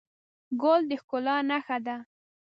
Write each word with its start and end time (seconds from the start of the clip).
ګل 0.61 0.81
د 0.89 0.91
ښکلا 1.01 1.35
نښه 1.49 1.77
ده. 1.85 1.95